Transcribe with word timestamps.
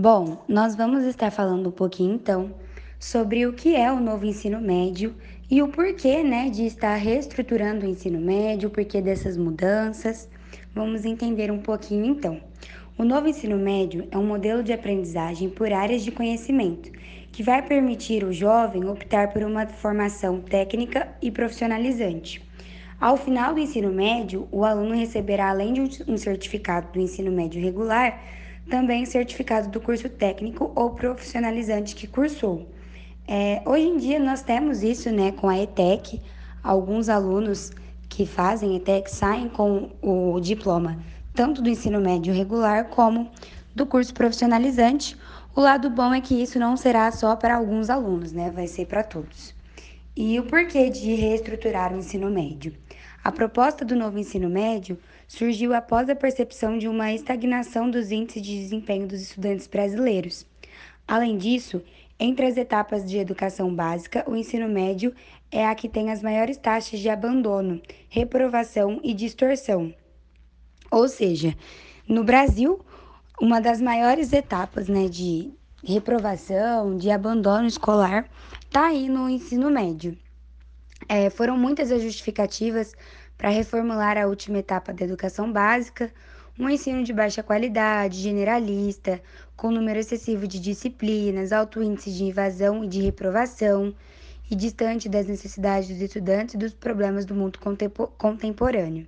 Bom, 0.00 0.44
nós 0.46 0.76
vamos 0.76 1.02
estar 1.02 1.28
falando 1.28 1.70
um 1.70 1.72
pouquinho 1.72 2.14
então 2.14 2.54
sobre 3.00 3.44
o 3.46 3.52
que 3.52 3.74
é 3.74 3.90
o 3.90 3.98
novo 3.98 4.24
ensino 4.24 4.60
médio 4.60 5.12
e 5.50 5.60
o 5.60 5.66
porquê, 5.66 6.22
né, 6.22 6.48
de 6.48 6.66
estar 6.66 6.94
reestruturando 6.94 7.84
o 7.84 7.88
ensino 7.88 8.20
médio, 8.20 8.68
o 8.68 8.72
porquê 8.72 9.02
dessas 9.02 9.36
mudanças. 9.36 10.28
Vamos 10.72 11.04
entender 11.04 11.50
um 11.50 11.58
pouquinho 11.58 12.04
então. 12.04 12.40
O 12.96 13.02
novo 13.02 13.26
ensino 13.26 13.56
médio 13.56 14.06
é 14.12 14.16
um 14.16 14.24
modelo 14.24 14.62
de 14.62 14.72
aprendizagem 14.72 15.50
por 15.50 15.72
áreas 15.72 16.04
de 16.04 16.12
conhecimento 16.12 16.92
que 17.32 17.42
vai 17.42 17.60
permitir 17.60 18.22
o 18.22 18.32
jovem 18.32 18.88
optar 18.88 19.32
por 19.32 19.42
uma 19.42 19.66
formação 19.66 20.40
técnica 20.40 21.08
e 21.20 21.28
profissionalizante. 21.28 22.40
Ao 23.00 23.16
final 23.16 23.52
do 23.52 23.58
ensino 23.58 23.90
médio, 23.90 24.46
o 24.52 24.64
aluno 24.64 24.94
receberá, 24.94 25.50
além 25.50 25.72
de 25.72 26.04
um 26.06 26.16
certificado 26.16 26.92
do 26.92 27.00
ensino 27.00 27.32
médio 27.32 27.60
regular, 27.60 28.22
também 28.68 29.04
certificado 29.04 29.68
do 29.68 29.80
curso 29.80 30.08
técnico 30.08 30.70
ou 30.74 30.90
profissionalizante 30.90 31.94
que 31.94 32.06
cursou. 32.06 32.68
É, 33.26 33.62
hoje 33.66 33.86
em 33.86 33.96
dia 33.96 34.18
nós 34.18 34.42
temos 34.42 34.82
isso 34.82 35.10
né, 35.10 35.32
com 35.32 35.48
a 35.48 35.58
ETEC, 35.58 36.20
alguns 36.62 37.08
alunos 37.08 37.72
que 38.08 38.24
fazem 38.24 38.76
ETEC 38.76 39.10
saem 39.10 39.48
com 39.48 39.90
o 40.00 40.40
diploma 40.40 40.98
tanto 41.38 41.62
do 41.62 41.68
ensino 41.68 42.00
médio 42.00 42.34
regular 42.34 42.86
como 42.88 43.30
do 43.72 43.86
curso 43.86 44.12
profissionalizante. 44.12 45.16
O 45.54 45.60
lado 45.60 45.88
bom 45.88 46.12
é 46.12 46.20
que 46.20 46.34
isso 46.34 46.58
não 46.58 46.76
será 46.76 47.12
só 47.12 47.36
para 47.36 47.54
alguns 47.54 47.88
alunos, 47.88 48.32
né? 48.32 48.50
Vai 48.50 48.66
ser 48.66 48.86
para 48.86 49.04
todos. 49.04 49.54
E 50.16 50.36
o 50.40 50.42
porquê 50.42 50.90
de 50.90 51.14
reestruturar 51.14 51.94
o 51.94 51.96
ensino 51.96 52.28
médio? 52.28 52.74
A 53.24 53.32
proposta 53.32 53.84
do 53.84 53.96
novo 53.96 54.18
ensino 54.18 54.48
médio 54.48 54.98
surgiu 55.26 55.74
após 55.74 56.08
a 56.08 56.14
percepção 56.14 56.78
de 56.78 56.88
uma 56.88 57.12
estagnação 57.12 57.90
dos 57.90 58.10
índices 58.10 58.42
de 58.42 58.58
desempenho 58.60 59.06
dos 59.06 59.20
estudantes 59.20 59.66
brasileiros. 59.66 60.46
Além 61.06 61.36
disso, 61.36 61.82
entre 62.18 62.46
as 62.46 62.56
etapas 62.56 63.08
de 63.08 63.18
educação 63.18 63.74
básica, 63.74 64.24
o 64.26 64.34
ensino 64.34 64.68
médio 64.68 65.14
é 65.50 65.66
a 65.66 65.74
que 65.74 65.88
tem 65.88 66.10
as 66.10 66.22
maiores 66.22 66.56
taxas 66.56 67.00
de 67.00 67.08
abandono, 67.08 67.80
reprovação 68.08 69.00
e 69.02 69.14
distorção. 69.14 69.94
Ou 70.90 71.08
seja, 71.08 71.56
no 72.06 72.24
Brasil, 72.24 72.80
uma 73.40 73.60
das 73.60 73.80
maiores 73.80 74.32
etapas 74.32 74.88
né, 74.88 75.08
de 75.08 75.52
reprovação, 75.84 76.96
de 76.96 77.10
abandono 77.10 77.66
escolar, 77.66 78.28
está 78.64 78.86
aí 78.86 79.08
no 79.08 79.28
ensino 79.28 79.70
médio. 79.70 80.16
É, 81.06 81.28
foram 81.28 81.56
muitas 81.56 81.92
as 81.92 82.02
justificativas 82.02 82.94
para 83.36 83.50
reformular 83.50 84.16
a 84.16 84.26
última 84.26 84.58
etapa 84.58 84.92
da 84.92 85.04
educação 85.04 85.52
básica, 85.52 86.10
um 86.58 86.68
ensino 86.68 87.04
de 87.04 87.12
baixa 87.12 87.42
qualidade, 87.42 88.20
generalista, 88.20 89.20
com 89.56 89.70
número 89.70 90.00
excessivo 90.00 90.46
de 90.46 90.58
disciplinas, 90.58 91.52
alto 91.52 91.82
índice 91.82 92.10
de 92.10 92.24
invasão 92.24 92.82
e 92.82 92.88
de 92.88 93.00
reprovação, 93.00 93.94
e 94.50 94.56
distante 94.56 95.08
das 95.08 95.26
necessidades 95.26 95.88
dos 95.88 96.00
estudantes 96.00 96.54
e 96.54 96.58
dos 96.58 96.72
problemas 96.72 97.24
do 97.24 97.34
mundo 97.34 97.58
contemporâneo. 98.16 99.06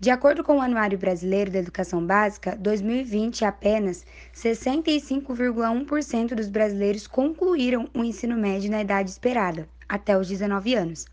De 0.00 0.10
acordo 0.10 0.42
com 0.42 0.58
o 0.58 0.60
Anuário 0.60 0.98
Brasileiro 0.98 1.50
da 1.50 1.60
Educação 1.60 2.04
Básica, 2.04 2.56
2020 2.56 3.44
apenas 3.44 4.04
65,1% 4.34 6.34
dos 6.34 6.48
brasileiros 6.48 7.06
concluíram 7.06 7.88
o 7.94 8.02
ensino 8.02 8.36
médio 8.36 8.70
na 8.70 8.82
idade 8.82 9.10
esperada, 9.10 9.68
até 9.88 10.18
os 10.18 10.28
19 10.28 10.74
anos, 10.74 11.06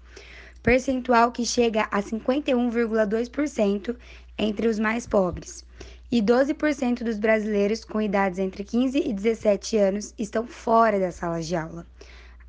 percentual 0.64 1.32
que 1.32 1.46
chega 1.46 1.88
a 1.92 2.02
51,2% 2.02 3.96
entre 4.38 4.68
os 4.68 4.80
mais 4.80 5.08
pobres. 5.08 5.66
E 6.12 6.22
12% 6.22 7.04
dos 7.04 7.18
brasileiros 7.18 7.86
com 7.86 8.02
idades 8.02 8.38
entre 8.38 8.64
15 8.64 9.00
e 9.00 9.14
17 9.14 9.78
anos 9.78 10.14
estão 10.18 10.46
fora 10.46 11.00
das 11.00 11.16
salas 11.16 11.48
de 11.48 11.56
aula. 11.56 11.88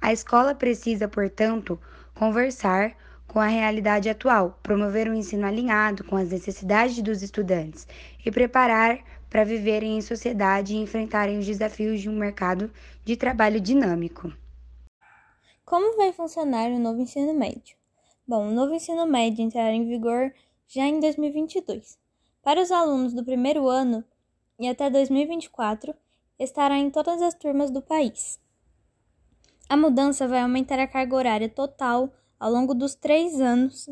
A 0.01 0.13
escola 0.13 0.55
precisa, 0.55 1.07
portanto, 1.07 1.79
conversar 2.15 2.97
com 3.29 3.39
a 3.39 3.47
realidade 3.47 4.11
atual, 4.11 4.59
promover 4.63 5.09
um 5.09 5.15
ensino 5.15 5.47
alinhado 5.47 6.05
com 6.05 6.17
as 6.17 6.31
necessidades 6.31 7.01
dos 7.01 7.23
estudantes 7.23 7.87
e 8.27 8.31
preparar 8.31 8.99
para 9.31 9.45
viverem 9.45 9.97
em 9.97 10.03
sociedade 10.03 10.75
e 10.75 10.77
enfrentarem 10.77 11.39
os 11.39 11.47
desafios 11.47 12.01
de 12.01 12.11
um 12.11 12.19
mercado 12.19 12.71
de 13.05 13.17
trabalho 13.17 13.61
dinâmico. 13.61 14.31
Como 15.65 15.97
vai 15.97 16.13
funcionar 16.13 16.69
o 16.69 16.79
novo 16.79 17.01
ensino 17.01 17.33
médio? 17.33 17.82
Bom, 18.33 18.49
o 18.49 18.51
novo 18.51 18.73
ensino 18.73 19.05
médio 19.05 19.45
entrará 19.45 19.75
em 19.75 19.87
vigor 19.87 20.33
já 20.67 20.87
em 20.87 20.99
2022. 21.01 21.99
Para 22.43 22.63
os 22.63 22.73
alunos 22.73 23.13
do 23.13 23.23
primeiro 23.23 23.69
ano 23.69 24.03
e 24.59 24.67
até 24.67 24.89
2024, 24.89 25.95
estará 26.39 26.79
em 26.79 26.89
todas 26.89 27.21
as 27.21 27.35
turmas 27.35 27.71
do 27.71 27.83
país. 27.83 28.41
A 29.69 29.77
mudança 29.77 30.27
vai 30.27 30.41
aumentar 30.41 30.79
a 30.79 30.87
carga 30.87 31.15
horária 31.15 31.47
total 31.47 32.11
ao 32.41 32.51
longo 32.51 32.73
dos 32.73 32.95
três 32.95 33.39
anos, 33.39 33.87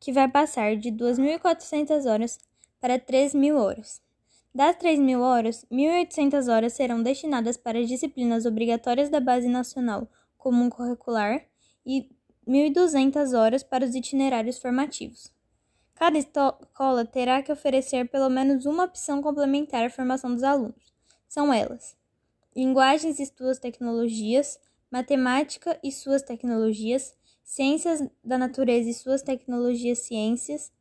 que 0.00 0.12
vai 0.12 0.30
passar 0.30 0.74
de 0.74 0.90
2.400 0.90 2.10
horas 2.10 2.38
para 2.80 2.98
3.000 2.98 3.54
horas. 3.54 4.00
Das 4.54 4.76
3.000 4.76 5.20
horas, 5.20 5.66
1.800 5.70 6.50
horas 6.50 6.72
serão 6.72 7.02
destinadas 7.02 7.58
para 7.58 7.78
as 7.78 7.86
disciplinas 7.86 8.46
obrigatórias 8.46 9.10
da 9.10 9.20
Base 9.20 9.48
Nacional 9.48 10.08
Comum 10.38 10.70
Curricular 10.70 11.44
e 11.84 12.08
1.200 12.46 13.38
horas 13.38 13.62
para 13.62 13.84
os 13.84 13.94
itinerários 13.94 14.58
formativos. 14.58 15.32
Cada 15.94 16.18
escola 16.18 17.04
terá 17.04 17.42
que 17.42 17.52
oferecer 17.52 18.08
pelo 18.08 18.28
menos 18.28 18.66
uma 18.66 18.84
opção 18.84 19.22
complementar 19.22 19.84
à 19.84 19.90
formação 19.90 20.34
dos 20.34 20.42
alunos. 20.42 20.92
São 21.28 21.52
elas: 21.52 21.96
linguagens 22.54 23.20
e 23.20 23.26
suas 23.26 23.58
tecnologias, 23.58 24.58
matemática 24.90 25.78
e 25.82 25.92
suas 25.92 26.22
tecnologias, 26.22 27.14
ciências 27.44 28.02
da 28.24 28.36
natureza 28.36 28.90
e 28.90 28.94
suas 28.94 29.22
tecnologias 29.22 30.00
ciências, 30.00 30.72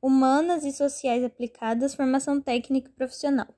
humanas 0.00 0.64
e 0.64 0.72
sociais 0.72 1.22
aplicadas, 1.22 1.94
formação 1.94 2.40
técnica 2.40 2.88
e 2.88 2.94
profissional. 2.94 3.48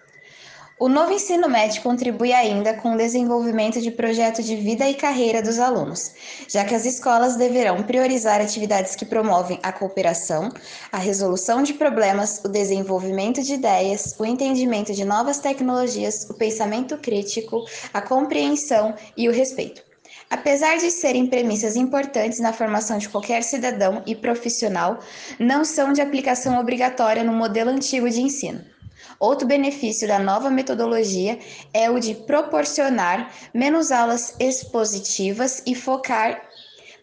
O 0.83 0.89
novo 0.89 1.13
ensino 1.13 1.47
médio 1.47 1.81
contribui 1.81 2.33
ainda 2.33 2.73
com 2.73 2.91
o 2.91 2.97
desenvolvimento 2.97 3.79
de 3.79 3.89
projetos 3.89 4.45
de 4.45 4.57
vida 4.57 4.85
e 4.89 4.93
carreira 4.93 5.41
dos 5.41 5.57
alunos, 5.57 6.11
já 6.45 6.65
que 6.65 6.75
as 6.75 6.83
escolas 6.83 7.37
deverão 7.37 7.81
priorizar 7.83 8.41
atividades 8.41 8.93
que 8.93 9.05
promovem 9.05 9.57
a 9.63 9.71
cooperação, 9.71 10.51
a 10.91 10.97
resolução 10.97 11.63
de 11.63 11.73
problemas, 11.73 12.41
o 12.43 12.49
desenvolvimento 12.49 13.41
de 13.41 13.53
ideias, 13.53 14.13
o 14.19 14.25
entendimento 14.25 14.91
de 14.91 15.05
novas 15.05 15.39
tecnologias, 15.39 16.29
o 16.29 16.33
pensamento 16.33 16.97
crítico, 16.97 17.63
a 17.93 18.01
compreensão 18.01 18.93
e 19.15 19.29
o 19.29 19.31
respeito. 19.31 19.81
Apesar 20.29 20.75
de 20.79 20.91
serem 20.91 21.27
premissas 21.27 21.77
importantes 21.77 22.41
na 22.41 22.51
formação 22.51 22.97
de 22.97 23.07
qualquer 23.07 23.41
cidadão 23.41 24.03
e 24.05 24.17
profissional, 24.17 24.99
não 25.39 25.63
são 25.63 25.93
de 25.93 26.01
aplicação 26.01 26.59
obrigatória 26.59 27.23
no 27.23 27.31
modelo 27.31 27.69
antigo 27.69 28.09
de 28.09 28.21
ensino. 28.21 28.73
Outro 29.19 29.47
benefício 29.47 30.07
da 30.07 30.19
nova 30.19 30.49
metodologia 30.49 31.39
é 31.73 31.89
o 31.89 31.99
de 31.99 32.15
proporcionar 32.15 33.33
menos 33.53 33.91
aulas 33.91 34.35
expositivas 34.39 35.61
e 35.65 35.75
focar 35.75 36.41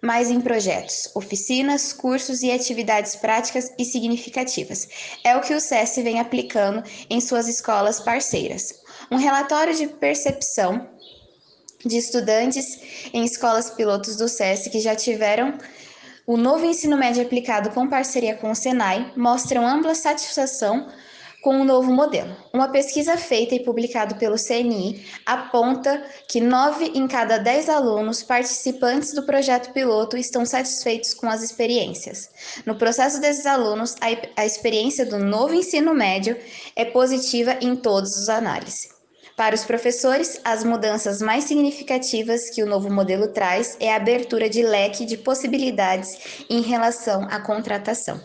mais 0.02 0.30
em 0.30 0.40
projetos, 0.40 1.10
oficinas, 1.14 1.92
cursos 1.92 2.42
e 2.42 2.50
atividades 2.50 3.16
práticas 3.16 3.70
e 3.78 3.84
significativas. 3.84 4.88
É 5.24 5.36
o 5.36 5.40
que 5.40 5.52
o 5.52 5.60
SESC 5.60 6.02
vem 6.02 6.18
aplicando 6.18 6.82
em 7.08 7.20
suas 7.20 7.48
escolas 7.48 8.00
parceiras. 8.00 8.80
Um 9.10 9.16
relatório 9.16 9.74
de 9.74 9.86
percepção 9.86 10.88
de 11.84 11.96
estudantes 11.96 12.78
em 13.12 13.24
escolas 13.24 13.70
pilotos 13.70 14.16
do 14.16 14.28
SESC 14.28 14.70
que 14.70 14.80
já 14.80 14.94
tiveram 14.94 15.58
o 16.26 16.36
novo 16.36 16.64
ensino 16.64 16.96
médio 16.96 17.22
aplicado 17.22 17.70
com 17.70 17.88
parceria 17.88 18.36
com 18.36 18.50
o 18.50 18.54
Senai 18.54 19.12
mostram 19.16 19.66
ampla 19.66 19.94
satisfação 19.94 20.88
com 21.40 21.60
o 21.60 21.64
novo 21.64 21.90
modelo. 21.90 22.36
Uma 22.52 22.68
pesquisa 22.68 23.16
feita 23.16 23.54
e 23.54 23.64
publicada 23.64 24.14
pelo 24.14 24.36
CNI 24.36 25.04
aponta 25.24 26.04
que 26.28 26.40
nove 26.40 26.86
em 26.94 27.08
cada 27.08 27.38
dez 27.38 27.68
alunos 27.68 28.22
participantes 28.22 29.14
do 29.14 29.22
projeto 29.22 29.72
piloto 29.72 30.16
estão 30.16 30.44
satisfeitos 30.44 31.14
com 31.14 31.28
as 31.28 31.42
experiências. 31.42 32.30
No 32.66 32.76
processo 32.76 33.20
desses 33.20 33.46
alunos, 33.46 33.96
a, 34.00 34.40
a 34.42 34.46
experiência 34.46 35.06
do 35.06 35.18
novo 35.18 35.54
ensino 35.54 35.94
médio 35.94 36.36
é 36.76 36.84
positiva 36.84 37.56
em 37.60 37.74
todos 37.76 38.16
os 38.16 38.28
análises. 38.28 39.00
Para 39.36 39.54
os 39.54 39.64
professores, 39.64 40.38
as 40.44 40.62
mudanças 40.64 41.22
mais 41.22 41.44
significativas 41.44 42.50
que 42.50 42.62
o 42.62 42.66
novo 42.66 42.92
modelo 42.92 43.28
traz 43.28 43.74
é 43.80 43.90
a 43.90 43.96
abertura 43.96 44.50
de 44.50 44.62
leque 44.62 45.06
de 45.06 45.16
possibilidades 45.16 46.44
em 46.50 46.60
relação 46.60 47.26
à 47.30 47.40
contratação. 47.40 48.20